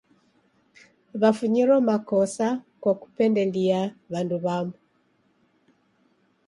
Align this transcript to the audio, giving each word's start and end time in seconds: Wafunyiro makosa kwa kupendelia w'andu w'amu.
Wafunyiro 1.21 1.75
makosa 1.87 2.47
kwa 2.81 2.93
kupendelia 3.01 3.79
w'andu 4.11 4.35
w'amu. 4.43 4.75